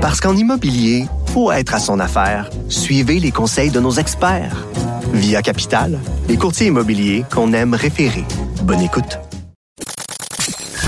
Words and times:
Parce 0.00 0.18
qu'en 0.18 0.34
immobilier, 0.34 1.04
faut 1.26 1.52
être 1.52 1.74
à 1.74 1.78
son 1.78 2.00
affaire. 2.00 2.48
Suivez 2.70 3.20
les 3.20 3.30
conseils 3.32 3.70
de 3.70 3.80
nos 3.80 3.90
experts. 3.90 4.66
Via 5.12 5.42
Capital, 5.42 5.98
les 6.26 6.38
courtiers 6.38 6.68
immobiliers 6.68 7.26
qu'on 7.30 7.52
aime 7.52 7.74
référer. 7.74 8.24
Bonne 8.62 8.80
écoute. 8.80 9.18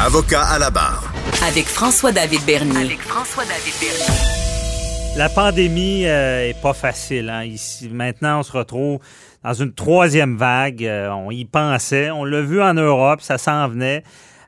Avocat 0.00 0.44
à 0.44 0.58
la 0.58 0.70
barre. 0.70 1.12
Avec 1.46 1.66
François-David 1.66 2.40
Bernier. 2.46 2.84
Avec 2.84 3.00
François-David 3.00 3.74
Bernier. 3.80 5.18
La 5.18 5.28
pandémie 5.28 6.06
euh, 6.06 6.48
est 6.48 6.62
pas 6.62 6.72
facile. 6.72 7.28
Hein. 7.28 7.44
Ici, 7.44 7.90
maintenant, 7.90 8.40
on 8.40 8.42
se 8.42 8.52
retrouve 8.52 8.98
dans 9.44 9.52
une 9.52 9.74
troisième 9.74 10.38
vague. 10.38 10.86
Euh, 10.86 11.10
on 11.10 11.30
y 11.30 11.44
pensait. 11.44 12.10
On 12.10 12.24
l'a 12.24 12.40
vu 12.40 12.62
en 12.62 12.72
Europe, 12.72 13.20
ça 13.20 13.36
s'en 13.36 13.68
venait. 13.68 14.04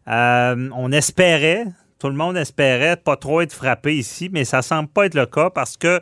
Euh, 0.09 0.71
on 0.75 0.91
espérait, 0.91 1.67
tout 1.99 2.09
le 2.09 2.15
monde 2.15 2.37
espérait 2.37 2.97
pas 2.97 3.17
trop 3.17 3.41
être 3.41 3.53
frappé 3.53 3.97
ici, 3.97 4.29
mais 4.33 4.45
ça 4.45 4.63
semble 4.63 4.89
pas 4.89 5.07
être 5.07 5.15
le 5.15 5.27
cas 5.27 5.51
parce 5.51 5.77
que 5.77 6.01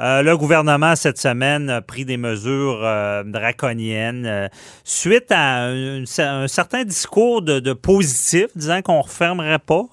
euh, 0.00 0.22
le 0.22 0.36
gouvernement, 0.36 0.94
cette 0.94 1.18
semaine, 1.18 1.68
a 1.70 1.82
pris 1.82 2.04
des 2.04 2.16
mesures 2.16 2.80
euh, 2.84 3.24
draconiennes 3.24 4.26
euh, 4.26 4.48
suite 4.84 5.32
à 5.32 5.64
un, 5.66 6.04
certain 6.46 6.84
discours 6.84 7.42
de, 7.42 7.72
positif, 7.72 8.46
disant 8.54 8.80
qu'on 8.80 8.98
ne 8.98 9.02
refermerait 9.02 9.58
pas. 9.58 9.86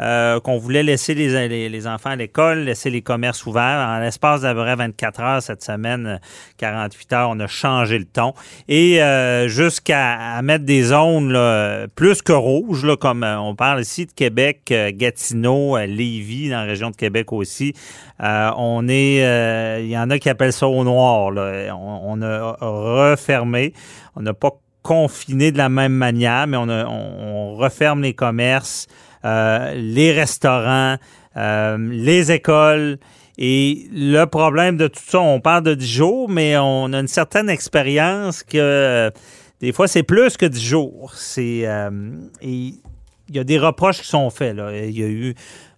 Euh, 0.00 0.40
qu'on 0.40 0.56
voulait 0.56 0.82
laisser 0.82 1.14
les, 1.14 1.68
les, 1.68 1.86
enfants 1.86 2.10
à 2.10 2.16
l'école, 2.16 2.60
laisser 2.60 2.88
les 2.88 3.02
commerces 3.02 3.44
ouverts. 3.44 3.86
En 3.86 4.00
l'espace 4.00 4.40
d'à 4.40 4.54
24 4.54 5.20
heures 5.20 5.42
cette 5.42 5.62
semaine, 5.62 6.18
48 6.56 7.12
heures, 7.12 7.30
on 7.30 7.38
a 7.38 7.46
changé 7.46 7.98
le 7.98 8.06
ton. 8.06 8.32
Et 8.68 9.02
euh, 9.02 9.48
jusqu'à 9.48 10.40
mettre 10.42 10.64
des 10.64 10.82
zones 10.84 11.36
plus 11.94 12.22
que 12.22 12.32
rouges, 12.32 12.86
là, 12.86 12.96
comme 12.96 13.22
euh, 13.22 13.38
on 13.38 13.54
parle 13.54 13.82
ici 13.82 14.06
de 14.06 14.12
Québec, 14.12 14.72
Gatineau, 14.94 15.76
Lévis, 15.78 16.48
dans 16.48 16.60
la 16.60 16.64
région 16.64 16.90
de 16.90 16.96
Québec 16.96 17.30
aussi. 17.30 17.74
on 18.18 18.86
est, 18.88 19.82
il 19.82 19.90
y 19.90 19.98
en 19.98 20.08
a 20.08 20.18
qui 20.18 20.30
appellent 20.30 20.54
ça 20.54 20.68
au 20.68 20.84
noir. 20.84 21.30
Là. 21.30 21.76
On, 21.76 22.22
a 22.22 22.56
refermé. 22.60 23.74
On 24.16 24.22
n'a 24.22 24.32
pas 24.32 24.52
confiné 24.82 25.52
de 25.52 25.58
la 25.58 25.68
même 25.68 25.92
manière, 25.92 26.46
mais 26.46 26.56
on, 26.56 26.68
on 26.68 27.54
referme 27.54 28.02
les 28.02 28.14
commerces. 28.14 28.88
Euh, 29.24 29.72
les 29.74 30.12
restaurants, 30.12 30.96
euh, 31.36 31.78
les 31.90 32.32
écoles. 32.32 32.98
Et 33.38 33.88
le 33.92 34.24
problème 34.24 34.76
de 34.76 34.88
tout 34.88 35.02
ça, 35.04 35.20
on 35.20 35.40
parle 35.40 35.62
de 35.64 35.74
10 35.74 35.90
jours, 35.90 36.28
mais 36.28 36.56
on 36.58 36.92
a 36.92 36.98
une 36.98 37.08
certaine 37.08 37.48
expérience 37.48 38.42
que 38.42 38.58
euh, 38.58 39.10
des 39.60 39.72
fois, 39.72 39.88
c'est 39.88 40.02
plus 40.02 40.36
que 40.36 40.46
10 40.46 40.62
jours. 40.62 41.12
C'est, 41.14 41.66
il 42.42 42.74
y 43.30 43.38
a 43.38 43.44
des 43.44 43.58
reproches 43.58 44.00
qui 44.00 44.08
sont 44.08 44.28
faits. 44.30 44.56
Là. 44.56 44.76
Il 44.76 44.98
y 44.98 45.04
a 45.04 45.08
eu 45.08 45.34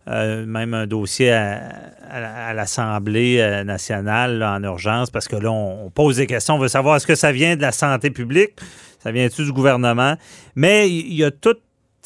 même 0.06 0.75
un 0.75 0.86
dossier 0.86 1.33
à, 1.33 2.55
l'Assemblée 2.55 3.62
nationale 3.64 4.42
en 4.42 4.62
urgence 4.62 5.11
parce 5.11 5.29
que 5.29 5.36
là, 5.36 5.53
on, 5.53 5.91
pose 5.91 6.17
des 6.17 6.27
questions. 6.27 6.55
On 6.55 6.58
veut 6.58 6.69
savoir 6.69 6.97
est-ce 6.97 7.06
que 7.06 7.14
ça 7.14 7.31
vient 7.31 7.56
de 7.56 7.62
la 7.62 7.73
santé 7.73 8.11
publique, 8.11 8.53
ça 9.03 9.12
vient-tu 9.12 9.45
du 9.45 9.53
gouvernement? 9.53 10.17
Mais 10.56 10.89
il 10.89 11.14
y 11.14 11.25
a 11.25 11.31
tout 11.31 11.56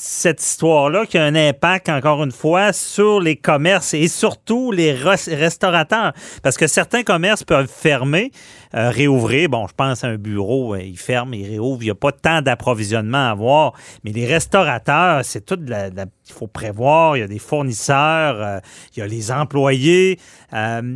cette 0.01 0.41
histoire-là 0.41 1.07
qui 1.07 1.19
a 1.19 1.25
un 1.25 1.35
impact, 1.35 1.89
encore 1.89 2.23
une 2.23 2.31
fois, 2.31 2.73
sur 2.73 3.21
les 3.21 3.37
commerces 3.37 3.95
et 3.95 4.09
surtout 4.09 4.71
les 4.71 4.93
restaurateurs. 4.93 6.13
Parce 6.43 6.57
que 6.57 6.67
certains 6.67 7.03
commerces 7.03 7.43
peuvent 7.43 7.69
fermer, 7.69 8.31
euh, 8.75 8.91
réouvrir. 8.91 9.49
Bon, 9.49 9.67
je 9.67 9.75
pense 9.75 10.05
à 10.05 10.09
un 10.09 10.17
bureau, 10.17 10.75
euh, 10.75 10.83
il 10.83 10.99
ferme, 10.99 11.35
il 11.35 11.49
réouvre. 11.49 11.83
Il 11.83 11.87
n'y 11.87 11.91
a 11.91 11.95
pas 11.95 12.13
tant 12.13 12.43
d'approvisionnement 12.43 13.29
à 13.29 13.31
avoir. 13.31 13.73
Mais 14.05 14.13
les 14.13 14.27
restaurateurs, 14.27 15.25
c'est 15.25 15.45
tout 15.45 15.57
de 15.57 15.69
il 15.69 16.35
faut 16.35 16.47
prévoir. 16.47 17.17
Il 17.17 17.21
y 17.21 17.23
a 17.23 17.27
des 17.27 17.39
fournisseurs, 17.39 18.37
euh, 18.41 18.61
il 18.95 19.01
y 19.01 19.03
a 19.03 19.07
les 19.07 19.33
employés. 19.33 20.19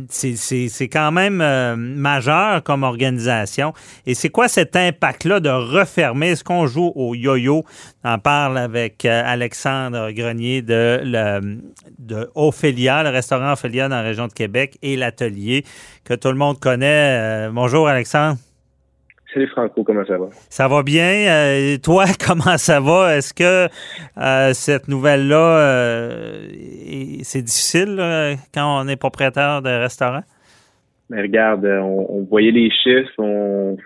c'est 0.09 0.89
quand 0.91 1.11
même 1.11 1.75
majeur 1.75 2.63
comme 2.63 2.83
organisation. 2.83 3.73
Et 4.05 4.13
c'est 4.13 4.29
quoi 4.29 4.47
cet 4.47 4.75
impact-là 4.75 5.39
de 5.39 5.49
refermer? 5.49 6.29
Est-ce 6.29 6.43
qu'on 6.43 6.67
joue 6.67 6.91
au 6.95 7.15
yo-yo? 7.15 7.65
On 8.03 8.09
en 8.09 8.19
parle 8.19 8.57
avec 8.57 8.92
Alexandre 9.05 10.11
Grenier 10.11 10.61
de, 10.61 10.99
le, 11.03 11.59
de 11.99 12.29
Ophélia, 12.35 13.03
le 13.03 13.09
restaurant 13.09 13.53
Ophélia 13.53 13.89
dans 13.89 13.95
la 13.95 14.01
région 14.01 14.27
de 14.27 14.33
Québec 14.33 14.77
et 14.81 14.95
l'atelier 14.95 15.63
que 16.03 16.13
tout 16.13 16.29
le 16.29 16.37
monde 16.37 16.59
connaît. 16.59 17.49
Bonjour, 17.51 17.87
Alexandre. 17.87 18.37
Salut 19.33 19.47
Franco, 19.47 19.83
comment 19.83 20.05
ça 20.05 20.17
va? 20.17 20.27
Ça 20.31 20.67
va 20.67 20.83
bien? 20.83 21.25
Euh, 21.27 21.77
toi, 21.83 22.05
comment 22.27 22.57
ça 22.57 22.79
va? 22.79 23.17
Est-ce 23.17 23.33
que 23.33 23.67
euh, 24.21 24.53
cette 24.53 24.87
nouvelle-là, 24.87 25.57
euh, 25.59 26.47
c'est 27.23 27.41
difficile 27.41 27.99
quand 28.53 28.83
on 28.83 28.87
est 28.87 28.95
propriétaire 28.95 29.63
de 29.63 29.69
restaurant? 29.69 30.21
Mais 31.09 31.23
regarde, 31.23 31.65
on, 31.65 32.23
voyait 32.29 32.51
les 32.51 32.69
chiffres, 32.69 33.11
on, 33.17 33.77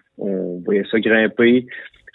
voyait 0.66 0.84
ça 0.92 1.00
grimper. 1.00 1.66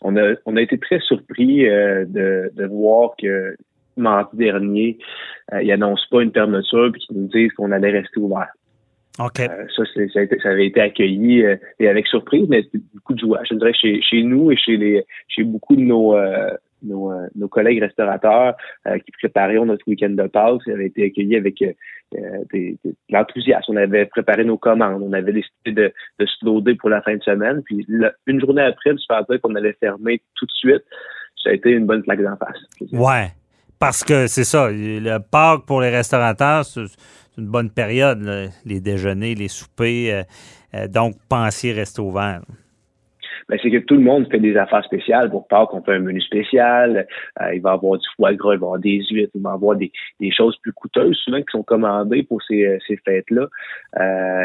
On 0.02 0.16
a, 0.16 0.34
on 0.46 0.56
a 0.56 0.62
été 0.62 0.78
très 0.78 1.00
surpris 1.00 1.64
de, 1.64 2.52
de 2.54 2.66
voir 2.66 3.10
que 3.20 3.56
mardi 3.96 4.36
dernier, 4.36 4.98
ils 5.60 5.68
n'annoncent 5.68 6.06
pas 6.10 6.22
une 6.22 6.32
fermeture 6.32 6.90
puis 6.92 7.00
qu'ils 7.02 7.16
nous 7.16 7.28
disent 7.28 7.52
qu'on 7.52 7.72
allait 7.72 7.90
rester 7.90 8.18
ouvert. 8.18 8.52
Okay. 9.18 9.44
Euh, 9.44 9.66
ça, 9.76 9.82
ça, 10.42 10.48
avait 10.48 10.66
été 10.66 10.80
accueilli 10.80 11.44
euh, 11.44 11.56
et 11.78 11.88
avec 11.88 12.06
surprise, 12.06 12.46
mais 12.48 12.64
beaucoup 12.94 13.12
de 13.12 13.18
joie. 13.18 13.40
Je 13.48 13.54
dirais 13.54 13.74
chez, 13.74 14.00
chez 14.00 14.22
nous 14.22 14.50
et 14.50 14.56
chez 14.56 14.78
les 14.78 15.04
chez 15.28 15.44
beaucoup 15.44 15.76
de 15.76 15.82
nos 15.82 16.16
euh, 16.16 16.50
nos, 16.82 17.12
nos, 17.34 17.48
collègues 17.48 17.80
restaurateurs 17.80 18.56
qui 18.84 19.12
préparaient 19.12 19.64
notre 19.64 19.86
week-end 19.86 20.10
de 20.10 20.26
Pâques, 20.26 20.68
avait 20.68 20.86
été 20.86 21.04
accueilli 21.04 21.36
avec 21.36 21.58
de 21.60 22.92
l'enthousiasme. 23.10 23.72
On 23.72 23.76
avait 23.76 24.06
préparé 24.06 24.44
nos 24.44 24.58
commandes, 24.58 25.02
on 25.02 25.12
avait 25.12 25.32
décidé 25.32 25.72
de, 25.72 25.92
se 26.20 26.44
loader 26.44 26.74
pour 26.74 26.90
la 26.90 27.02
fin 27.02 27.16
de 27.16 27.22
semaine. 27.22 27.62
Puis 27.64 27.86
une 28.26 28.40
journée 28.40 28.62
après, 28.62 28.90
faire 29.06 29.24
dire 29.28 29.40
qu'on 29.40 29.54
allait 29.54 29.76
fermer 29.80 30.22
tout 30.34 30.46
de 30.46 30.52
suite, 30.52 30.82
ça 31.42 31.50
a 31.50 31.52
été 31.52 31.70
une 31.70 31.86
bonne 31.86 32.02
plaque 32.02 32.22
d'en 32.22 32.36
face. 32.36 32.58
Ouais, 32.92 33.28
parce 33.78 34.04
que 34.04 34.26
c'est 34.26 34.44
ça, 34.44 34.68
le 34.70 35.18
Pâques 35.18 35.66
pour 35.66 35.80
les 35.80 35.90
restaurateurs, 35.90 36.64
c'est 36.64 36.82
une 37.38 37.46
bonne 37.46 37.70
période, 37.70 38.50
les 38.64 38.80
déjeuners, 38.80 39.34
les 39.34 39.48
soupers. 39.48 40.10
Euh, 40.10 40.22
euh, 40.74 40.88
donc, 40.88 41.16
pensez 41.28 41.72
rester 41.72 42.00
ouvert. 42.00 42.42
Ben, 43.48 43.58
c'est 43.62 43.70
que 43.70 43.78
tout 43.78 43.94
le 43.94 44.00
monde 44.00 44.26
fait 44.30 44.40
des 44.40 44.56
affaires 44.56 44.84
spéciales. 44.84 45.30
Pour 45.30 45.46
Pâques, 45.48 45.70
qu'on 45.70 45.82
fait 45.82 45.94
un 45.94 46.00
menu 46.00 46.20
spécial. 46.20 47.06
Euh, 47.40 47.54
il 47.54 47.60
va 47.60 47.70
y 47.70 47.74
avoir 47.74 47.98
du 47.98 48.06
foie 48.16 48.34
gras, 48.34 48.54
il 48.54 48.60
va 48.60 48.64
y 48.64 48.68
avoir 48.68 48.78
des 48.78 49.04
huîtres, 49.10 49.32
il 49.34 49.42
va 49.42 49.50
y 49.50 49.54
avoir 49.54 49.76
des, 49.76 49.90
choses 50.30 50.56
plus 50.62 50.72
coûteuses, 50.72 51.16
souvent 51.16 51.38
qui 51.38 51.50
sont 51.50 51.62
commandées 51.62 52.22
pour 52.22 52.42
ces, 52.42 52.78
ces 52.86 52.96
fêtes-là. 52.96 53.48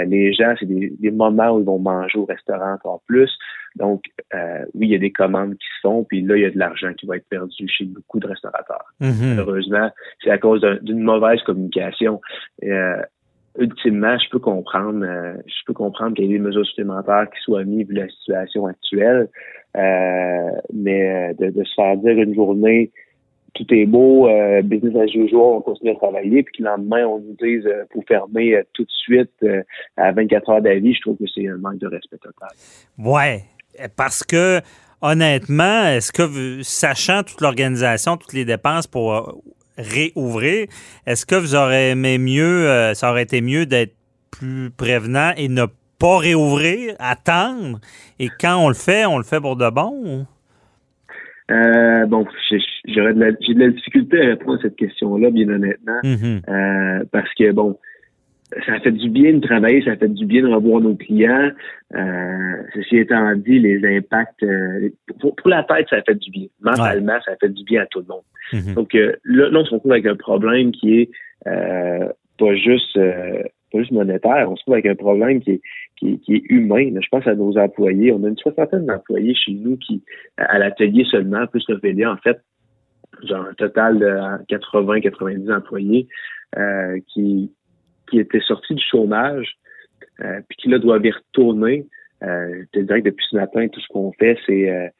les 0.06 0.34
gens, 0.34 0.53
c'est 0.59 0.66
des, 0.66 0.94
des, 1.00 1.12
moments 1.12 1.52
où 1.52 1.59
ils 1.59 1.66
vont 1.66 1.80
manger 1.80 2.19
au 2.19 2.25
restaurant 2.25 2.74
encore 2.74 3.02
plus. 3.08 3.31
Donc, 3.78 4.03
euh, 4.34 4.66
oui, 4.74 4.88
il 4.88 4.91
y 4.91 4.96
a 4.96 5.00
des 5.00 5.12
commandes 5.12 5.53
qui 5.53 5.68
se 5.75 5.81
font, 5.81 6.03
puis 6.03 6.22
là, 6.22 6.35
il 6.35 6.41
y 6.41 6.46
a 6.46 6.50
de 6.50 6.58
l'argent 6.58 6.94
qui 6.94 7.06
va 7.06 7.18
être 7.18 7.29
perdu 7.29 7.68
chez 7.68 7.85
beaucoup 7.85 8.19
de 8.19 8.28
restaurateurs. 8.28 8.85
Mhm. 9.00 9.35
Malheureusement, 9.35 9.91
c'est 10.24 10.31
à 10.31 10.38
cause 10.38 10.62
d'une 10.81 11.02
mauvaise 11.02 11.41
communication. 11.44 12.19
Euh, 12.64 13.02
ultimement, 13.57 14.18
je 14.18 14.29
peux 14.29 14.40
comprendre, 14.40 15.06
euh, 15.06 15.34
je 15.45 15.66
peux 15.66 15.73
comprendre 15.73 16.16
qu'il 16.16 16.25
y 16.25 16.29
ait 16.29 16.38
des 16.38 16.44
mesures 16.44 16.66
supplémentaires 16.66 17.28
qui 17.29 17.41
soient 17.41 17.63
mises 17.63 17.88
vu 17.88 17.95
la 17.95 18.07
situation 18.09 18.66
actuelle, 18.66 19.29
mais 20.73 21.34
de, 21.40 21.63
se 21.63 21.73
faire 21.75 21.97
dire 21.97 22.17
une 22.17 22.34
journée 22.34 22.91
tout 23.53 23.66
est 23.73 23.85
beau, 23.85 24.29
business 24.63 24.96
as 24.96 25.16
usual, 25.16 25.41
on 25.41 25.62
continue 25.62 25.91
à 25.91 25.96
travailler, 25.96 26.44
puis 26.44 26.57
que 26.57 26.63
le 26.63 26.69
lendemain, 26.69 27.07
on 27.07 27.19
nous 27.19 27.35
dise 27.41 27.67
pour 27.91 28.03
fermer 28.06 28.62
tout 28.73 28.84
de 28.84 28.91
suite 28.91 29.31
à 29.97 30.12
24 30.12 30.50
heures 30.50 30.62
d'avis, 30.62 30.94
je 30.94 31.01
trouve 31.01 31.17
que 31.17 31.25
c'est 31.34 31.47
un 31.47 31.57
manque 31.57 31.79
de 31.79 31.88
respect 31.88 32.17
total. 32.17 32.50
Ouais, 32.97 33.46
parce 33.96 34.23
que, 34.23 34.62
honnêtement, 35.01 35.85
est-ce 35.88 36.12
que, 36.12 36.62
sachant 36.63 37.23
toute 37.23 37.41
l'organisation, 37.41 38.17
toutes 38.17 38.34
les 38.34 38.46
dépenses 38.46 38.88
pour 38.88 39.13
euh, 39.13 39.22
réouvrir, 39.77 40.67
est-ce 41.05 41.25
que 41.25 41.35
vous 41.35 41.55
aurez 41.55 41.91
aimé 41.91 42.17
mieux, 42.17 42.67
euh, 42.67 42.93
ça 42.93 43.11
aurait 43.11 43.23
été 43.23 43.41
mieux 43.41 43.65
d'être 43.65 43.93
plus 44.31 44.69
prévenant 44.72 45.31
et 45.37 45.47
ne 45.47 45.66
pas 45.99 46.17
réouvrir, 46.17 46.96
attendre, 46.99 47.79
et 48.19 48.29
quand 48.40 48.57
on 48.57 48.67
le 48.67 48.75
fait, 48.75 49.05
on 49.05 49.17
le 49.17 49.23
fait 49.23 49.41
pour 49.41 49.55
de 49.55 49.69
bon? 49.69 50.25
Euh, 51.49 52.05
bon, 52.05 52.25
j'aurais 52.87 53.13
de 53.13 53.19
la, 53.19 53.31
j'ai 53.40 53.53
de 53.53 53.59
la 53.59 53.69
difficulté 53.69 54.22
à 54.22 54.25
répondre 54.25 54.59
à 54.59 54.61
cette 54.63 54.75
question-là, 54.75 55.31
bien 55.31 55.47
honnêtement, 55.49 55.99
mm-hmm. 56.03 57.05
parce 57.11 57.34
que 57.35 57.52
bon, 57.52 57.78
ça 58.66 58.79
fait 58.79 58.91
du 58.91 59.09
bien 59.09 59.34
de 59.34 59.40
travailler, 59.40 59.84
ça 59.84 59.97
fait 59.97 60.08
du 60.08 60.26
bien 60.26 60.41
de 60.41 60.47
revoir 60.47 60.82
nos 60.82 60.96
clients. 60.96 61.52
Euh, 61.96 62.64
ceci 62.73 62.97
étant 62.97 63.35
dit, 63.35 63.59
les 63.59 63.97
impacts 63.97 64.41
euh, 64.44 64.90
pour, 65.20 65.35
la 65.46 65.64
tête, 65.64 65.88
ça 65.90 66.02
fait 66.02 66.16
du 66.16 66.32
bien. 66.32 66.47
Mentalement, 66.61 67.17
ça 67.26 67.35
fait 67.40 67.49
du 67.49 67.64
bien 67.66 67.82
à 67.82 67.85
tout 67.88 67.99
le 67.99 68.05
monde. 68.05 68.23
Mm-hmm. 68.53 68.73
Donc 68.73 68.96
euh, 68.96 69.14
là, 69.26 69.49
on 69.52 69.66
se 69.66 69.73
retrouve 69.73 69.91
avec 69.91 70.05
un 70.05 70.16
problème 70.16 70.72
qui 70.72 71.02
est 71.02 71.09
euh, 71.46 72.08
pas 72.40 72.55
juste 72.55 72.97
pas 72.97 73.79
juste 73.79 73.91
monétaire, 73.91 74.50
on 74.50 74.55
se 74.55 74.61
trouve 74.61 74.76
avec 74.76 74.85
un 74.85 74.96
problème 74.96 75.41
qui 75.41 75.52
est 75.52 75.61
qui, 75.97 76.22
est 76.29 76.43
humain. 76.50 76.90
Je 77.02 77.08
pense 77.09 77.28
à 77.28 77.35
nos 77.35 77.58
employés. 77.58 78.14
On 78.14 78.23
a 78.23 78.29
une 78.29 78.38
soixantaine 78.38 78.85
d'employés 78.85 79.35
chez 79.35 79.53
nous 79.53 79.78
qui, 79.78 80.03
à 80.38 80.59
l'atelier 80.59 81.05
seulement, 81.09 81.47
plus 81.47 81.66
le 81.67 82.08
en 82.08 82.17
fait, 82.17 82.40
genre 83.23 83.46
un 83.50 83.53
total 83.55 83.97
de 83.97 84.05
80-90 84.47 85.53
employés 85.53 86.08
qui 87.08 87.52
qui 88.09 88.19
étaient 88.19 88.41
sortis 88.41 88.75
du 88.75 88.83
chômage, 88.83 89.57
puis 90.17 90.57
qui 90.57 90.69
là 90.69 90.79
doivent 90.79 91.05
y 91.05 91.11
retourner. 91.11 91.85
je 92.21 92.65
te 92.71 92.79
dirais 92.79 93.01
que 93.01 93.09
depuis 93.09 93.25
ce 93.29 93.35
matin, 93.35 93.67
tout 93.67 93.79
ce 93.79 93.87
qu'on 93.87 94.11
fait, 94.13 94.37
c'est 94.45 94.91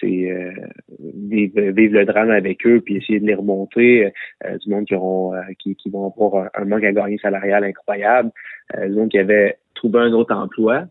c'est 0.00 0.30
euh, 0.30 0.52
vivre, 1.00 1.60
le 1.60 2.04
drame 2.04 2.30
avec 2.30 2.66
eux 2.66 2.80
puis 2.80 2.96
essayer 2.96 3.20
de 3.20 3.26
les 3.26 3.34
remonter. 3.34 4.12
Euh, 4.44 4.58
du 4.58 4.70
monde 4.70 4.86
qui 4.86 4.94
auront 4.94 5.34
euh, 5.34 5.40
qui, 5.58 5.76
qui, 5.76 5.90
vont 5.90 6.06
avoir 6.06 6.50
un, 6.54 6.64
manque 6.64 6.84
à 6.84 6.92
gagner 6.92 7.18
salarial 7.18 7.64
incroyable. 7.64 8.30
du 8.86 8.94
monde 8.94 9.10
qui 9.10 9.18
avait 9.18 9.58
trouvé 9.74 10.00
un 10.00 10.12
autre 10.12 10.34
emploi. 10.34 10.84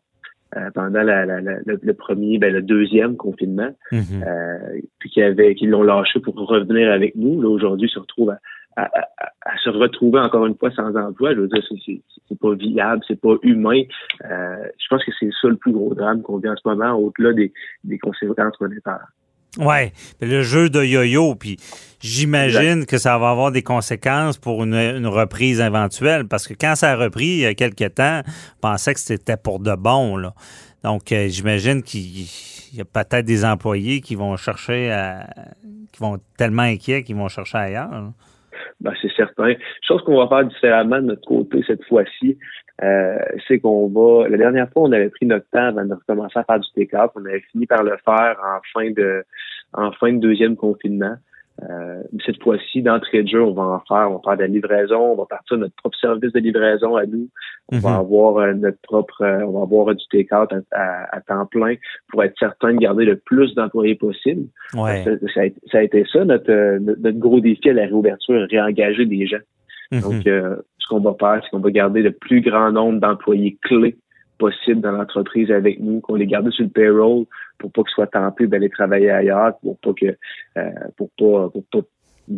pendant 0.74 1.04
la, 1.04 1.26
le, 1.26 1.94
premier, 1.94 2.38
ben, 2.38 2.54
le 2.54 2.62
deuxième 2.62 3.18
confinement, 3.18 3.70
mm-hmm. 3.92 4.82
puis 5.00 5.10
qui 5.10 5.22
avait, 5.22 5.56
qui 5.56 5.68
l'ont 5.68 5.84
lâché 5.84 6.20
pour 6.20 6.36
revenir 6.36 6.90
avec 6.92 7.16
nous. 7.16 7.42
Là, 7.42 7.50
aujourd'hui, 7.50 7.90
se 7.90 8.00
retrouve 8.00 8.32
à, 8.32 8.40
à, 8.78 9.58
se 9.64 9.70
retrouver 9.70 10.20
encore 10.20 10.46
une 10.46 10.56
fois 10.56 10.72
sans 10.72 10.96
emploi. 10.96 11.34
Je 11.34 11.42
veux 11.42 11.48
dire, 11.48 11.64
c'est 12.28 12.40
pas 12.40 12.54
viable, 12.54 13.02
c'est 13.08 13.20
pas 13.20 13.36
humain. 13.44 13.82
je 14.22 14.88
pense 14.90 15.04
que 15.04 15.12
c'est 15.20 15.30
ça 15.42 15.48
le 15.48 15.58
plus 15.58 15.72
gros 15.72 15.94
drame 15.94 16.22
qu'on 16.22 16.38
vit 16.38 16.50
en 16.50 16.56
ce 16.56 16.68
moment, 16.68 16.94
au-delà 16.94 17.34
des, 17.34 17.52
des 17.84 17.98
conséquences 17.98 18.60
monétaires. 18.62 19.08
Ouais, 19.58 19.92
le 20.22 20.44
jeu 20.44 20.70
de 20.70 20.84
yo-yo, 20.84 21.34
puis 21.34 21.58
j'imagine 22.00 22.86
que 22.86 23.00
ça 23.00 23.18
va 23.18 23.32
avoir 23.32 23.52
des 23.52 23.64
conséquences 23.64 24.38
pour 24.38 24.64
une, 24.64 25.08
reprise 25.08 25.60
éventuelle, 25.60 26.28
parce 26.28 26.48
que 26.48 26.54
quand 26.54 26.76
ça 26.76 26.92
a 26.92 26.96
repris 26.96 27.26
il 27.26 27.40
y 27.40 27.46
a 27.46 27.56
quelques 27.56 27.96
temps, 27.96 28.22
on 28.26 28.60
pensait 28.62 28.94
que 28.94 29.00
c'était 29.00 29.38
pour 29.38 29.60
de 29.60 29.74
bon, 29.76 30.18
là. 30.18 30.34
Donc, 30.84 31.12
euh, 31.12 31.28
j'imagine 31.28 31.82
qu'il 31.82 32.28
y 32.74 32.82
a 32.82 32.86
peut-être 32.86 33.26
des 33.26 33.44
employés 33.44 34.00
qui 34.02 34.14
vont 34.14 34.38
chercher, 34.38 34.92
à, 34.92 35.28
qui 35.92 36.00
vont 36.00 36.16
être 36.16 36.24
tellement 36.38 36.62
inquiets 36.62 37.04
qu'ils 37.04 37.16
vont 37.16 37.28
chercher 37.28 37.58
ailleurs. 37.58 38.12
Ben, 38.80 38.94
c'est 39.02 39.12
certain. 39.16 39.54
Chose 39.82 40.04
qu'on 40.04 40.18
va 40.18 40.28
faire 40.28 40.48
différemment 40.48 40.98
de 40.98 41.08
notre 41.08 41.28
côté 41.28 41.64
cette 41.66 41.84
fois-ci, 41.86 42.38
euh, 42.84 43.18
c'est 43.48 43.60
qu'on 43.60 43.88
va. 43.88 44.30
La 44.30 44.38
dernière 44.38 44.70
fois, 44.72 44.84
on 44.84 44.92
avait 44.92 45.10
pris 45.10 45.26
notre 45.26 45.50
temps 45.50 45.68
avant 45.68 45.86
de 45.86 45.94
recommencer 45.94 46.38
à 46.38 46.44
faire 46.44 46.60
du 46.60 46.68
take-up. 46.76 47.12
On 47.16 47.26
avait 47.26 47.44
fini 47.52 47.66
par 47.66 47.84
le 47.84 47.98
faire 48.06 48.38
en 48.44 48.60
fin 48.74 48.92
de 48.92 49.24
en 49.74 49.92
fin 49.94 50.14
de 50.14 50.20
deuxième 50.20 50.56
confinement. 50.56 51.16
Euh, 51.64 52.04
cette 52.26 52.42
fois-ci, 52.44 52.82
d'entrée 52.84 53.24
de 53.24 53.30
jeu, 53.30 53.44
on 53.44 53.54
va 53.54 53.64
en 53.64 53.80
faire, 53.88 54.12
on 54.12 54.16
va 54.16 54.22
faire 54.24 54.38
de 54.38 54.42
la 54.42 54.48
livraison, 54.48 55.14
on 55.14 55.16
va 55.16 55.26
partir 55.26 55.58
de 55.58 55.64
notre 55.64 55.76
propre 55.76 55.98
service 55.98 56.32
de 56.32 56.40
livraison 56.40 56.96
à 56.96 57.06
nous. 57.06 57.30
On 57.72 57.80
va 57.80 57.92
mhm. 57.92 57.96
avoir 57.96 58.38
euh, 58.38 58.54
notre 58.54 58.80
propre, 58.82 59.22
euh, 59.24 59.44
on 59.44 59.54
va 59.54 59.62
avoir 59.64 59.96
du 59.96 60.06
take-out 60.12 60.50
à, 60.72 61.22
temps 61.22 61.46
plein 61.48 61.76
pour 62.10 62.24
être 62.24 62.36
certain 62.38 62.74
de 62.74 62.78
garder 62.78 63.06
le 63.06 63.18
plus 63.18 63.56
d'employés 63.56 63.96
possible. 63.96 64.46
Ouais. 64.76 65.04
Ça, 65.34 65.42
a, 65.80 65.82
été 65.82 66.06
ça 66.12 66.26
notre, 66.26 66.78
notre, 66.78 67.18
gros 67.18 67.40
défi 67.40 67.70
à 67.70 67.74
la 67.74 67.86
réouverture, 67.86 68.48
réengager 68.50 69.06
des 69.06 69.26
gens. 69.26 69.38
Mhm. 69.92 70.02
Donc, 70.02 70.24
ce 70.24 70.88
qu'on 70.88 71.00
va 71.00 71.16
faire, 71.20 71.42
c'est 71.44 71.50
qu'on 71.50 71.60
va 71.60 71.72
garder 71.72 72.02
le 72.02 72.12
plus 72.12 72.42
grand 72.42 72.72
nombre 72.72 73.00
d'employés 73.00 73.58
clés 73.64 73.98
possible 74.38 74.82
dans 74.82 74.92
l'entreprise 74.92 75.52
avec 75.52 75.80
nous, 75.80 76.00
qu'on 76.02 76.16
les 76.16 76.28
garde 76.28 76.50
sur 76.52 76.64
le 76.64 76.70
payroll 76.70 77.26
pour 77.58 77.72
pas 77.72 77.84
qu'ils 77.84 77.94
soient 77.94 78.08
tentés 78.08 78.48
d'aller 78.48 78.70
travailler 78.70 79.10
ailleurs, 79.10 79.58
pour 79.60 79.78
pas 79.80 79.94
que 79.94 80.18
euh, 80.58 80.72
pour 80.96 81.10
pas 81.18 81.50
pour 81.50 81.64
pas 81.72 81.80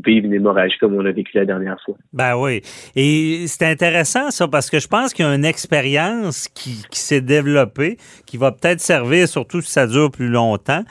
vivre 0.10 0.26
une 0.26 0.34
hémorragie 0.34 0.78
comme 0.80 0.96
on 0.96 1.06
a 1.06 1.12
vécu 1.12 1.38
la 1.38 1.46
dernière 1.46 1.78
fois. 1.86 1.96
Ben 2.14 2.36
oui. 2.36 2.62
Et 2.96 3.46
c'est 3.48 3.66
intéressant 3.66 4.32
ça 4.32 4.48
parce 4.48 4.70
que 4.70 4.80
je 4.80 4.88
pense 4.88 5.14
qu'il 5.14 5.26
y 5.26 5.28
a 5.28 5.34
une 5.34 5.46
expérience 5.46 6.48
qui, 6.48 6.84
s'est 6.92 7.22
développée 7.22 7.98
qui 8.26 8.38
va 8.38 8.52
peut-être 8.52 8.82
servir, 8.82 9.28
surtout 9.28 9.62
si 9.62 9.72
ça 9.72 9.88
dure 9.88 10.12
plus 10.12 10.30
longtemps. 10.30 10.84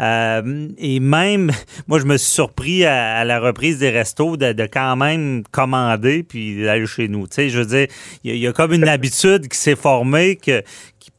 Euh, 0.00 0.68
et 0.78 1.00
même, 1.00 1.50
moi, 1.86 1.98
je 1.98 2.04
me 2.04 2.16
suis 2.16 2.30
surpris 2.30 2.84
à, 2.84 3.24
la 3.24 3.40
reprise 3.40 3.78
des 3.78 3.90
restos 3.90 4.36
de, 4.36 4.66
quand 4.66 4.96
même 4.96 5.42
commander 5.50 6.22
puis 6.22 6.62
d'aller 6.62 6.86
chez 6.86 7.08
nous. 7.08 7.26
Tu 7.26 7.34
sais, 7.34 7.48
je 7.48 7.58
veux 7.58 7.66
dire, 7.66 7.86
il 8.24 8.36
y, 8.36 8.46
a 8.46 8.52
comme 8.52 8.72
une 8.72 8.88
habitude 8.88 9.48
qui 9.48 9.58
s'est 9.58 9.76
formée 9.76 10.36
qui 10.36 10.52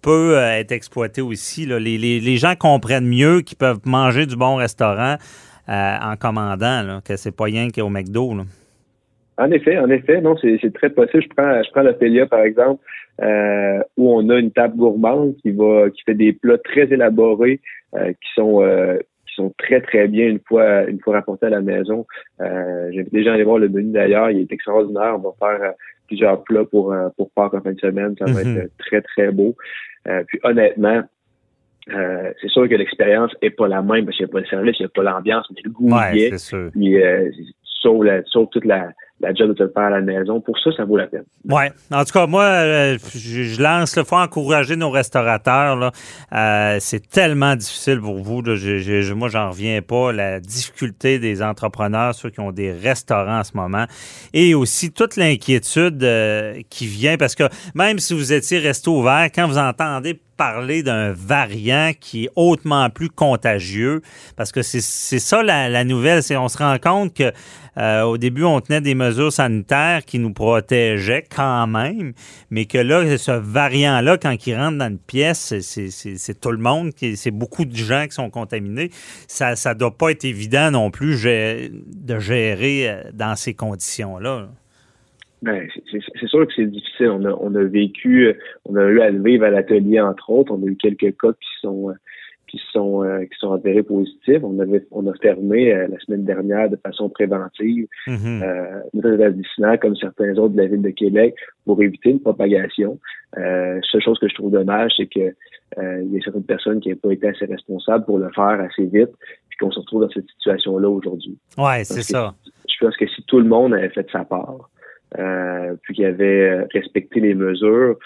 peut 0.02 0.38
euh, 0.38 0.60
être 0.60 0.72
exploitée 0.72 1.22
aussi. 1.22 1.66
Les, 1.66 1.98
les, 1.98 2.38
gens 2.38 2.56
comprennent 2.56 3.08
mieux 3.08 3.42
qu'ils 3.42 3.58
peuvent 3.58 3.80
manger 3.86 4.26
du 4.26 4.36
bon 4.36 4.56
restaurant 4.56 5.18
en 5.68 6.16
commandant, 6.20 6.84
là, 6.84 7.02
que 7.06 7.16
c'est 7.16 7.36
pas 7.36 7.46
rien 7.46 7.70
qu'au 7.70 7.90
McDo. 7.90 8.36
Là. 8.36 8.44
En 9.38 9.52
effet, 9.52 9.78
en 9.78 9.90
effet, 9.90 10.20
non, 10.22 10.36
c'est 10.38 10.74
très 10.74 10.90
possible. 10.90 11.24
Je 11.24 11.30
prends, 11.30 11.62
je 11.62 11.70
prends 11.72 12.28
par 12.28 12.42
exemple, 12.42 12.84
euh, 13.22 13.80
où 13.96 14.12
on 14.12 14.30
a 14.30 14.40
une 14.40 14.52
table 14.52 14.78
gourmande 14.78 15.36
qui 15.42 15.52
va, 15.52 15.90
qui 15.92 16.02
fait 16.04 16.16
des 16.16 16.34
plats 16.34 16.58
très 16.58 16.92
élaborés, 16.92 17.62
euh, 17.96 18.14
qui 18.14 18.30
sont, 18.34 18.64
qui 19.28 19.36
sont 19.36 19.54
très 19.60 19.82
très 19.82 20.08
bien 20.08 20.28
une 20.28 20.40
fois, 20.40 20.86
une 20.86 21.00
fois 21.00 21.16
rapportés 21.16 21.46
à 21.46 21.52
la 21.52 21.62
maison. 21.62 22.08
J'ai 22.40 23.04
déjà 23.12 23.34
allé 23.34 23.44
voir 23.44 23.60
le 23.60 23.70
menu 23.70 23.92
d'ailleurs, 23.92 24.32
il 24.32 24.40
est 24.40 24.52
extraordinaire. 24.52 25.16
On 25.16 25.20
va 25.20 25.34
faire 25.40 25.74
plusieurs 26.08 26.44
plats 26.44 26.66
pour 26.66 26.96
pour 27.16 27.30
Pâques 27.32 27.54
en 27.54 27.62
fin 27.62 27.74
de 27.74 27.80
semaine, 27.80 28.16
ça 28.18 28.26
va 28.26 28.42
mm-hmm. 28.42 28.62
être 28.64 28.78
très 28.80 29.02
très 29.02 29.32
beau. 29.32 29.56
puis 30.28 30.40
honnêtement, 30.44 31.04
euh, 31.94 32.32
c'est 32.42 32.50
sûr 32.50 32.68
que 32.68 32.76
l'expérience 32.76 33.32
est 33.42 33.50
pas 33.50 33.68
la 33.68 33.82
même 33.82 34.06
parce 34.06 34.18
qu'il 34.18 34.26
n'y 34.26 34.32
a 34.32 34.34
pas 34.34 34.40
le 34.40 34.46
service, 34.46 34.76
il 34.80 34.84
n'y 34.84 34.88
a 34.88 34.90
pas 34.90 35.04
l'ambiance, 35.04 35.48
mais 35.54 35.62
le 35.64 35.72
goût 35.72 35.90
ouais, 35.90 36.18
y 36.18 36.22
est. 36.24 36.38
Sûr. 36.38 36.70
Puis, 36.72 37.02
euh, 37.02 37.30
sauf, 37.82 38.04
la, 38.04 38.24
sauf 38.26 38.50
toute 38.52 38.66
la, 38.66 38.90
la 39.20 39.34
job 39.34 39.50
de 39.50 39.54
te 39.54 39.64
le 39.64 39.72
faire 39.74 39.84
à 39.84 39.90
la 39.90 40.02
maison. 40.02 40.42
Pour 40.42 40.58
ça, 40.60 40.72
ça 40.76 40.86
vaut 40.86 40.98
la 40.98 41.08
peine. 41.08 41.24
Oui. 41.50 41.64
En 41.92 42.04
tout 42.04 42.14
cas, 42.14 42.28
moi, 42.28 42.44
euh, 42.44 42.98
je, 43.16 43.62
lance 43.62 43.96
le 43.96 44.04
faut 44.04 44.16
encourager 44.16 44.76
nos 44.76 44.92
restaurateurs. 44.92 45.76
Là. 45.76 45.92
Euh, 46.34 46.78
c'est 46.80 47.08
tellement 47.08 47.56
difficile 47.56 48.00
pour 48.00 48.18
vous. 48.18 48.42
Là. 48.42 48.56
Je, 48.56 49.14
moi, 49.14 49.30
j'en 49.30 49.50
reviens 49.50 49.82
pas. 49.82 50.12
La 50.12 50.40
difficulté 50.40 51.18
des 51.20 51.42
entrepreneurs, 51.42 52.14
ceux 52.14 52.30
qui 52.30 52.40
ont 52.40 52.52
des 52.52 52.72
restaurants 52.72 53.40
en 53.40 53.44
ce 53.44 53.56
moment, 53.56 53.86
et 54.34 54.54
aussi 54.54 54.92
toute 54.92 55.16
l'inquiétude 55.16 56.04
euh, 56.04 56.62
qui 56.70 56.86
vient 56.86 57.18
parce 57.18 57.36
que 57.36 57.44
même 57.74 58.00
si 58.00 58.14
vous 58.14 58.34
étiez 58.34 58.60
resto 58.60 59.00
ouvert, 59.00 59.30
quand 59.34 59.48
vous 59.48 59.58
entendez 59.58 60.20
parler 60.38 60.84
d'un 60.84 61.12
variant 61.12 61.92
qui 62.00 62.26
est 62.26 62.30
hautement 62.36 62.90
plus 62.90 63.10
contagieux, 63.10 64.02
parce 64.36 64.52
que 64.52 64.62
c'est 64.62 64.80
ça 64.82 65.44
la, 65.44 65.84
nouvelle, 65.84 66.24
c'est 66.24 66.38
on 66.38 66.48
se 66.48 66.60
rend 66.60 66.78
compte 66.78 67.14
que 67.14 67.32
euh, 67.78 68.02
au 68.04 68.18
début, 68.18 68.44
on 68.44 68.60
tenait 68.60 68.82
des 68.82 68.96
mesures 68.96 69.32
sanitaires 69.32 70.04
qui 70.06 70.18
nous 70.18 70.34
protégeaient 70.34 71.26
quand 71.30 71.68
même, 71.68 72.14
mais 72.50 72.66
que 72.66 72.78
là, 72.78 73.18
ce 73.18 73.32
variant-là, 73.32 74.18
quand 74.18 74.48
il 74.48 74.56
rentre 74.56 74.78
dans 74.78 74.88
une 74.88 74.98
pièce, 74.98 75.54
c'est 75.60 76.42
tout 76.42 76.52
le 76.52 76.58
monde, 76.58 76.92
c'est 77.16 77.32
beaucoup 77.32 77.66
de 77.66 77.76
gens 77.76 78.06
qui 78.08 78.16
sont 78.16 78.30
contaminés. 78.30 78.90
Ça 79.28 79.54
ne 79.54 79.74
doit 79.74 79.96
pas 79.96 80.12
être 80.12 80.26
évident 80.26 80.72
non 80.72 80.92
plus 80.92 81.24
de 81.24 82.20
gérer 82.20 82.90
euh, 82.90 83.04
dans 83.14 83.36
ces 83.36 83.54
conditions-là. 83.54 84.48
Ben, 85.42 85.68
c'est 85.92 86.28
sûr 86.28 86.48
que 86.48 86.54
c'est 86.56 86.66
difficile. 86.66 87.10
On 87.10 87.24
a, 87.26 87.32
on 87.40 87.54
a 87.56 87.64
vécu, 87.64 88.34
on 88.66 88.76
a 88.76 88.86
eu 88.86 89.02
à 89.02 89.12
le 89.12 89.22
vivre 89.22 89.46
à 89.46 89.52
l'atelier, 89.52 90.02
entre 90.02 90.30
autres. 90.32 90.52
On 90.52 90.64
a 90.64 90.66
eu 90.66 90.76
quelques 90.76 91.16
cas 91.18 91.32
qui 91.34 91.50
sont 91.62 91.94
qui 92.48 92.60
sont 92.72 93.04
euh, 93.04 93.24
qui 93.26 93.38
sont 93.40 93.52
avérés 93.52 93.84
positifs. 93.84 94.42
On 94.44 94.58
avait 94.60 94.86
on 94.92 95.06
a 95.08 95.14
fermé 95.22 95.74
euh, 95.74 95.88
la 95.90 96.00
semaine 96.00 96.24
dernière 96.24 96.70
de 96.70 96.78
façon 96.78 97.10
préventive 97.10 97.88
mm 98.08 98.16
-hmm. 98.16 99.80
comme 99.80 99.96
certains 99.96 100.34
autres 100.38 100.56
de 100.56 100.62
la 100.62 100.68
ville 100.68 100.82
de 100.82 100.90
Québec 100.90 101.36
pour 101.66 101.82
éviter 101.82 102.10
une 102.12 102.22
propagation. 102.22 103.00
Euh, 103.38 103.80
seule 103.92 104.02
chose 104.02 104.20
que 104.20 104.28
je 104.30 104.36
trouve 104.36 104.52
dommage, 104.52 104.92
c'est 104.98 105.08
que 105.08 105.28
euh, 105.78 106.04
il 106.04 106.14
y 106.14 106.18
a 106.18 106.22
certaines 106.22 106.50
personnes 106.56 106.80
qui 106.80 106.90
n'ont 106.90 106.96
pas 106.96 107.12
été 107.12 107.28
assez 107.28 107.46
responsables 107.46 108.06
pour 108.06 108.20
le 108.20 108.30
faire 108.32 108.58
assez 108.68 108.86
vite, 108.86 109.14
puis 109.50 109.58
qu'on 109.60 109.72
se 109.72 109.80
retrouve 109.80 110.02
dans 110.02 110.10
cette 110.10 110.30
situation-là 110.36 110.90
aujourd'hui. 110.90 111.38
Ouais, 111.58 111.84
c'est 111.84 112.04
ça. 112.16 112.34
Je 112.46 112.86
pense 112.86 112.96
que 112.96 113.08
si 113.08 113.22
tout 113.24 113.40
le 113.40 113.50
monde 113.56 113.74
avait 113.74 113.90
fait 113.90 114.08
sa 114.12 114.24
part, 114.24 114.70
euh, 115.18 115.76
puis 115.82 115.96
qu'il 115.96 116.06
avait 116.06 116.64
respecté 116.74 117.20
les 117.20 117.34
mesures 117.34 117.98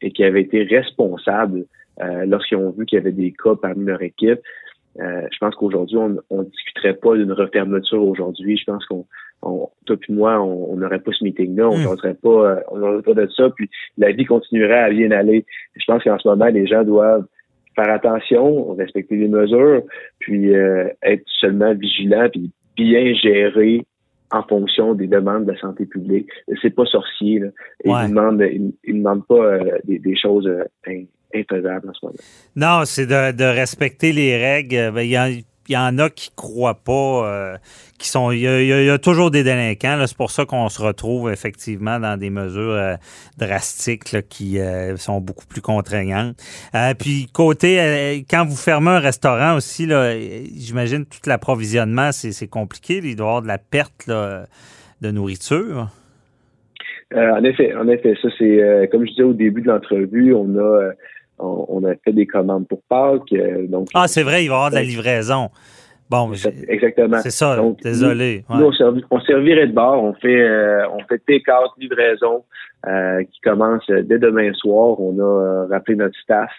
et 0.00 0.12
qu'il 0.12 0.24
avait 0.24 0.42
été 0.42 0.62
responsable 0.62 1.64
euh, 2.00 2.24
lorsqu'ils 2.24 2.56
ont 2.56 2.70
vu 2.70 2.86
qu'il 2.86 2.96
y 2.96 3.00
avait 3.00 3.12
des 3.12 3.32
cas 3.32 3.54
parmi 3.60 3.84
leur 3.84 4.00
équipe. 4.02 4.40
Euh, 4.98 5.26
je 5.30 5.38
pense 5.38 5.54
qu'aujourd'hui, 5.54 5.96
on 5.96 6.38
ne 6.38 6.44
discuterait 6.44 6.94
pas 6.94 7.16
d'une 7.16 7.32
refermeture 7.32 8.02
aujourd'hui. 8.02 8.56
Je 8.56 8.64
pense 8.64 8.84
qu'on, 8.86 9.04
toi 9.42 9.96
et 10.08 10.12
moi, 10.12 10.40
on 10.40 10.76
n'aurait 10.76 11.00
pas 11.00 11.12
ce 11.12 11.22
meeting-là, 11.24 11.68
on 11.68 11.78
n'aurait 11.78 12.12
hmm. 12.12 12.22
pas, 12.22 12.50
euh, 12.50 12.60
on 12.70 12.78
n'aurait 12.78 13.02
pas 13.02 13.14
de 13.14 13.26
ça, 13.36 13.50
puis 13.50 13.68
la 13.98 14.12
vie 14.12 14.24
continuerait 14.24 14.84
à 14.84 14.90
bien 14.90 15.10
aller. 15.10 15.44
Je 15.76 15.84
pense 15.86 16.02
qu'en 16.02 16.18
ce 16.18 16.26
moment, 16.28 16.46
les 16.46 16.66
gens 16.66 16.82
doivent 16.82 17.26
faire 17.76 17.90
attention, 17.90 18.74
respecter 18.74 19.16
les 19.16 19.28
mesures, 19.28 19.82
puis 20.18 20.50
être 20.50 21.24
seulement 21.40 21.72
vigilants, 21.72 22.28
puis 22.30 22.50
bien 22.76 23.14
gérer 23.14 23.86
en 24.32 24.42
fonction 24.44 24.94
des 24.94 25.06
demandes 25.06 25.44
de 25.44 25.52
la 25.52 25.58
santé 25.58 25.86
publique. 25.86 26.28
C'est 26.60 26.74
pas 26.74 26.86
sorcier. 26.86 27.38
Là. 27.38 27.48
Ils 27.84 27.90
ne 27.90 28.08
demandent, 28.08 28.72
ils, 28.84 28.94
demandent 28.94 29.26
pas 29.26 29.58
des, 29.84 30.16
choses 30.16 30.50
infaisable 31.34 31.88
en 31.88 31.94
ce 31.94 32.06
moment. 32.06 32.18
Non, 32.56 32.84
c'est 32.84 33.06
de, 33.06 33.44
respecter 33.44 34.12
les 34.12 34.36
règles. 34.36 34.92
Ben, 34.92 35.42
il 35.68 35.74
y, 35.74 35.76
en, 35.76 35.98
a 35.98 36.10
qui 36.10 36.30
croient 36.34 36.80
pas, 36.84 37.26
euh, 37.26 37.56
qui 37.98 38.08
sont. 38.08 38.32
Il 38.32 38.40
y, 38.40 38.90
a, 38.90 38.98
toujours 38.98 39.30
des 39.30 39.44
délinquants. 39.44 40.02
C'est 40.06 40.16
pour 40.16 40.30
ça 40.30 40.44
qu'on 40.44 40.68
se 40.68 40.82
retrouve 40.82 41.30
effectivement 41.30 42.00
dans 42.00 42.18
des 42.18 42.30
mesures 42.30 42.72
euh, 42.72 42.94
drastiques 43.38 44.28
qui 44.28 44.58
euh, 44.58 44.96
sont 44.96 45.20
beaucoup 45.20 45.46
plus 45.46 45.60
contraignantes. 45.60 46.36
puis 46.98 47.28
côté, 47.32 48.24
quand 48.28 48.44
vous 48.44 48.56
fermez 48.56 48.90
un 48.90 48.98
restaurant 48.98 49.56
aussi, 49.56 49.88
j'imagine 50.56 51.04
tout 51.06 51.28
l'approvisionnement, 51.28 52.10
c'est 52.12 52.48
compliqué. 52.48 53.00
Il 53.02 53.16
doit 53.16 53.26
y 53.26 53.28
avoir 53.28 53.42
de 53.42 53.48
la 53.48 53.58
perte 53.58 54.08
de 54.08 55.10
nourriture. 55.10 55.88
en 57.14 57.44
effet, 57.44 57.74
en 57.74 57.88
effet, 57.88 58.14
ça 58.20 58.28
c'est 58.38 58.88
comme 58.90 59.04
je 59.04 59.10
disais 59.10 59.22
au 59.22 59.34
début 59.34 59.62
de 59.62 59.68
l'entrevue, 59.68 60.34
on 60.34 60.58
a 60.58 60.92
on, 61.42 61.84
a 61.84 61.94
fait 62.04 62.12
des 62.12 62.26
commandes 62.26 62.66
pour 62.68 62.82
Pâques. 62.88 63.34
donc 63.68 63.88
ah, 63.94 64.08
c'est 64.08 64.22
vrai, 64.22 64.44
il 64.44 64.48
va 64.48 64.54
y 64.54 64.56
avoir 64.56 64.70
de 64.70 64.76
la 64.76 64.82
livraison. 64.82 65.50
Bon, 66.10 66.30
exactement. 66.68 67.20
C'est 67.22 67.30
ça. 67.30 67.56
désolé. 67.82 68.44
Nous, 68.50 68.70
on, 69.10 69.20
servirait 69.20 69.66
de 69.66 69.72
bord. 69.72 70.04
On 70.04 70.12
fait 70.12 70.46
on 70.92 70.98
fait 71.08 71.22
take-out 71.26 71.70
livraison 71.78 72.44
qui 72.84 73.40
commence 73.40 73.86
dès 73.88 74.18
demain 74.18 74.52
soir. 74.52 75.00
On 75.00 75.18
a 75.18 75.66
rappelé 75.68 75.96
notre 75.96 76.18
staff 76.18 76.50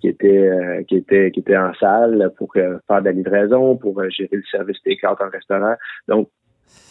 qui 0.00 0.08
était 0.08 0.84
qui 0.88 0.96
était 0.96 1.30
qui 1.30 1.40
était 1.40 1.56
en 1.56 1.72
salle 1.74 2.32
pour 2.36 2.52
faire 2.52 2.80
de 3.00 3.04
la 3.04 3.12
livraison, 3.12 3.76
pour 3.76 4.02
gérer 4.10 4.36
le 4.36 4.42
service 4.50 4.78
take-out 4.82 5.18
en 5.20 5.30
restaurant. 5.30 5.74
Donc 6.08 6.28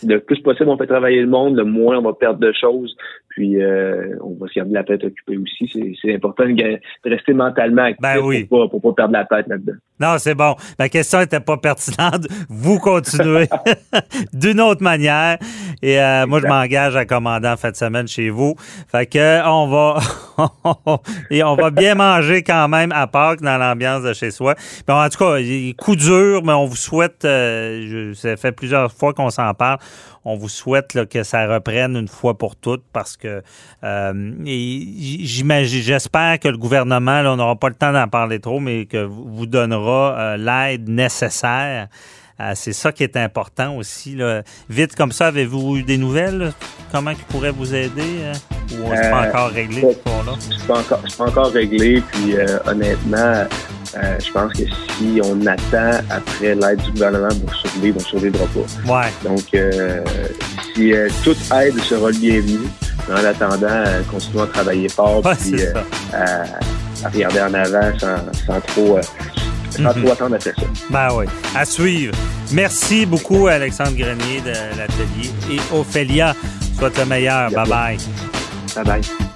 le 0.03 0.19
plus 0.19 0.39
possible, 0.41 0.69
on 0.69 0.77
fait 0.77 0.87
travailler 0.87 1.21
le 1.21 1.27
monde, 1.27 1.57
le 1.57 1.65
moins 1.65 1.97
on 1.97 2.01
va 2.01 2.13
perdre 2.13 2.39
de 2.39 2.53
choses. 2.53 2.95
Puis 3.29 3.61
euh, 3.61 4.15
on 4.21 4.35
va 4.39 4.47
se 4.47 4.55
garder 4.55 4.73
la 4.73 4.83
tête 4.83 5.03
occupée 5.03 5.37
aussi. 5.37 5.97
C'est 6.01 6.15
important 6.15 6.45
de, 6.45 6.79
rester 7.05 7.33
mentalement 7.33 7.83
actif 7.83 8.01
ben 8.01 8.47
pour, 8.49 8.69
pas, 8.69 8.79
pas 8.79 8.93
perdre 8.93 9.13
la 9.13 9.25
tête 9.25 9.47
là-dedans. 9.47 9.77
Non, 9.99 10.15
c'est 10.17 10.33
bon. 10.33 10.55
Ma 10.79 10.87
question 10.87 11.19
n'était 11.19 11.41
pas 11.41 11.57
pertinente. 11.57 12.25
Vous 12.49 12.79
continuez 12.79 13.47
d'une 14.33 14.61
autre 14.61 14.81
manière. 14.81 15.37
Et 15.81 15.99
euh, 15.99 16.25
moi, 16.25 16.39
je 16.39 16.47
m'engage 16.47 16.95
à 16.95 17.05
commander 17.05 17.49
en 17.49 17.57
fin 17.57 17.71
de 17.71 17.75
semaine 17.75 18.07
chez 18.07 18.29
vous. 18.29 18.55
Fait 18.87 19.05
que 19.05 19.45
on 19.45 19.67
va 19.67 19.99
et 21.29 21.43
on 21.43 21.55
va 21.55 21.69
bien 21.69 21.95
manger 21.95 22.43
quand 22.43 22.67
même 22.69 22.91
à 22.93 23.07
Pâques 23.07 23.41
dans 23.41 23.57
l'ambiance 23.57 24.03
de 24.03 24.13
chez 24.13 24.31
soi. 24.31 24.55
Bon, 24.87 24.95
en 24.95 25.09
tout 25.09 25.19
cas, 25.19 25.37
coup 25.77 25.95
dur, 25.95 26.43
mais 26.45 26.53
on 26.53 26.65
vous 26.65 26.75
souhaite. 26.75 27.25
Euh, 27.25 28.13
ça 28.13 28.37
fait 28.37 28.53
plusieurs 28.53 28.91
fois 28.91 29.13
qu'on 29.13 29.29
s'en 29.29 29.53
parle 29.53 29.79
on 30.25 30.35
vous 30.35 30.49
souhaite 30.49 31.07
que 31.09 31.23
ça 31.23 31.47
reprenne 31.47 31.95
une 31.95 32.07
fois 32.07 32.37
pour 32.37 32.55
toutes 32.55 32.83
parce 32.93 33.17
que 33.17 33.41
euh, 33.83 34.31
j'imagine, 34.45 35.81
j'espère 35.81 36.39
que 36.39 36.47
le 36.47 36.57
gouvernement, 36.57 37.21
on 37.25 37.37
n'aura 37.37 37.55
pas 37.55 37.69
le 37.69 37.75
temps 37.75 37.93
d'en 37.93 38.07
parler 38.07 38.39
trop, 38.39 38.59
mais 38.59 38.85
que 38.85 39.03
vous 39.03 39.45
donnera 39.45 40.17
euh, 40.17 40.37
l'aide 40.37 40.89
nécessaire. 40.89 41.87
Euh, 42.41 42.53
c'est 42.55 42.73
ça 42.73 42.91
qui 42.91 43.03
est 43.03 43.17
important 43.17 43.75
aussi. 43.75 44.17
Vite 44.69 44.95
comme 44.95 45.11
ça, 45.11 45.27
avez-vous 45.27 45.77
eu 45.77 45.83
des 45.83 45.97
nouvelles? 45.97 46.53
Comment 46.91 47.11
ils 47.11 47.17
pourraient 47.17 47.51
vous 47.51 47.73
aider? 47.73 48.31
ou 48.71 48.91
c'est 48.95 49.09
pas 49.09 49.27
encore 49.27 49.49
réglé 49.49 49.81
ce 49.81 50.25
là 50.25 50.35
C'est 50.39 50.67
pas 50.67 50.79
encore, 50.79 51.01
pas 51.17 51.27
encore 51.27 51.51
réglé. 51.51 52.01
Puis 52.01 52.35
honnêtement, 52.65 53.45
euh, 53.97 54.17
je 54.23 54.31
pense 54.31 54.53
que 54.53 54.63
si 54.97 55.19
on 55.23 55.45
attend 55.47 56.03
après 56.09 56.55
l'aide 56.55 56.81
du 56.83 56.91
gouvernement 56.91 57.29
pour 57.43 57.55
survivre, 57.55 57.97
on 57.97 58.03
ne 58.03 58.05
survivra 58.05 58.45
pas. 58.45 58.93
Ouais. 58.93 59.13
Donc, 59.23 59.45
euh, 59.53 60.03
si 60.75 60.93
euh, 60.93 61.09
toute 61.23 61.37
aide 61.53 61.79
sera 61.81 62.11
bienvenue, 62.11 62.67
en 63.09 63.25
attendant, 63.25 63.83
continuons 64.11 64.43
à 64.43 64.47
travailler 64.47 64.89
fort 64.89 65.21
puis 65.21 65.63
à, 66.13 67.09
regarder 67.09 67.41
en 67.41 67.53
avant 67.53 67.97
sans, 68.45 68.61
trop. 68.61 68.99
mhm. 69.79 70.03
trop 70.03 70.11
attendre 70.11 70.35
après 70.35 70.51
ça. 70.51 70.67
Ben 70.91 71.07
oui. 71.15 71.25
À 71.55 71.65
suivre. 71.65 72.13
Merci 72.51 73.07
beaucoup, 73.07 73.47
Alexandre 73.47 73.95
Grenier 73.97 74.41
de 74.41 74.77
l'Atelier 74.77 75.31
et 75.51 75.59
Ophélia. 75.75 76.35
Soit 76.77 76.95
le 76.97 77.05
meilleur. 77.05 77.49
Bye 77.51 77.67
bye. 77.67 77.97
Bye 78.75 78.85
bye. 78.85 79.28